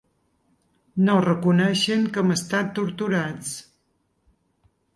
[1.09, 3.55] No reconeixen que hem estat torturats.